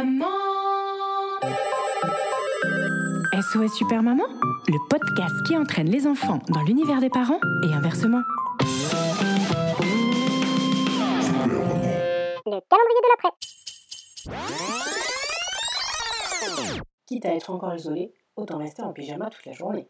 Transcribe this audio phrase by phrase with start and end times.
[0.00, 0.24] Maman
[3.34, 4.24] SOS Super Maman,
[4.66, 8.22] le podcast qui entraîne les enfants dans l'univers des parents et inversement.
[12.46, 13.32] Le calendrier de l'après.
[17.04, 19.86] Quitte à être encore isolé, autant rester en pyjama toute la journée.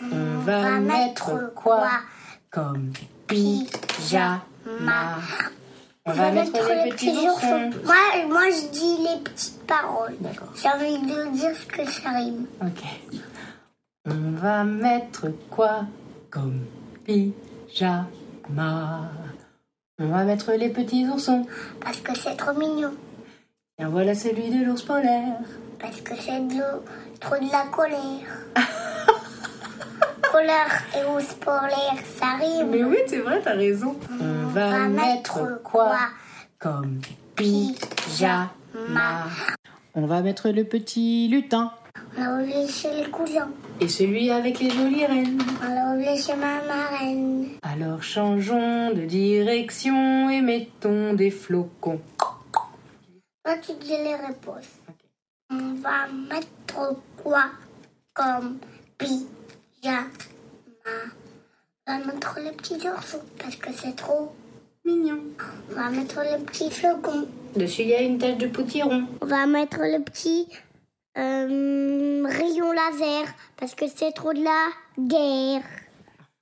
[0.00, 1.88] On va mettre quoi
[2.50, 2.92] comme
[3.26, 4.42] pyjama?
[6.04, 7.70] On va mettre les petits oursons.
[7.84, 7.94] Moi,
[8.28, 10.16] moi, je dis les petites paroles.
[10.18, 10.52] D'accord.
[10.56, 12.46] J'ai envie de dire ce que ça rime.
[12.60, 12.82] Ok.
[14.06, 15.86] On va mettre quoi
[16.28, 16.64] comme
[17.04, 18.08] pyjama?
[20.00, 21.46] On va mettre les petits oursons.
[21.80, 22.94] Parce que c'est trop mignon.
[23.78, 25.38] Et voilà celui de l'ours polaire.
[25.78, 26.64] Parce que c'est de
[27.20, 28.40] trop de la colère.
[30.32, 32.70] colère et ours polaire, ça rime.
[32.70, 33.96] Mais oui, c'est vrai, t'as raison.
[34.20, 35.96] On va mettre quoi
[36.58, 37.00] comme
[37.34, 38.50] pyjama?
[39.94, 41.72] On va mettre le petit lutin.
[42.16, 43.50] On l'a oublié chez les cousins.
[43.80, 45.42] Et celui avec les jolies reines.
[45.62, 47.48] On l'a oublié chez ma marraine.
[47.62, 52.00] Alors changeons de direction et mettons des flocons.
[53.44, 54.80] Toi, tu dis les réponses.
[55.50, 57.44] On va mettre quoi
[58.14, 58.58] comme
[58.98, 60.06] pyjama?
[61.88, 64.32] On va mettre les petits oursons parce que c'est trop.
[64.84, 65.18] Mignon.
[65.70, 67.26] On va mettre les petits flocons.
[67.56, 69.06] Dessus, il y a une tache de potiron.
[69.20, 70.48] On va mettre le petit
[71.18, 73.26] euh, rayon laser
[73.56, 75.64] parce que c'est trop de la guerre.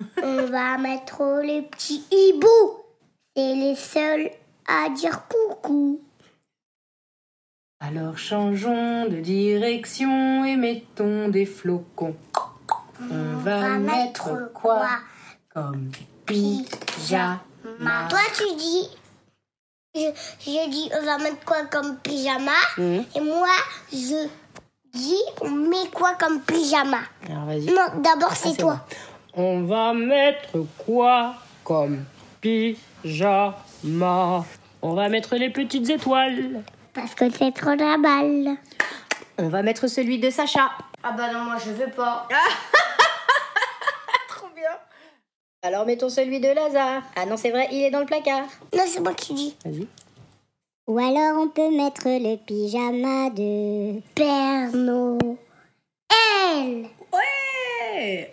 [0.23, 2.77] On va mettre les petits hiboux.
[3.35, 4.31] C'est les seuls
[4.67, 6.03] à dire coucou.
[7.81, 12.17] Alors changeons de direction et mettons des flocons.
[13.11, 14.87] On va mettre quoi?
[15.55, 15.91] Comme
[16.27, 17.41] pyjama
[18.09, 18.89] Toi, tu dis.
[19.95, 20.01] Je,
[20.41, 22.53] je dis, on va mettre quoi comme pyjama?
[22.79, 23.49] Et moi,
[23.93, 24.29] je
[24.95, 27.01] dis, on met quoi comme pyjama?
[27.29, 27.67] Alors vas-y.
[27.67, 28.87] Non, d'abord, c'est c'est toi.
[29.35, 31.35] On va mettre quoi
[31.65, 32.05] comme
[32.41, 33.55] pyjama?
[34.83, 36.63] On va mettre les petites étoiles.
[36.95, 38.57] Parce que c'est trop la balle.
[39.39, 40.71] On va mettre celui de Sacha.
[41.03, 42.29] Ah bah non, moi, je veux pas.
[45.63, 47.03] Alors mettons celui de Lazare.
[47.17, 48.47] Ah non, c'est vrai, il est dans le placard.
[48.75, 49.55] Non, c'est moi qui dis.
[49.65, 49.87] Vas-y.
[50.87, 55.37] Ou alors on peut mettre le pyjama de Père Noël.
[57.13, 58.33] Ouais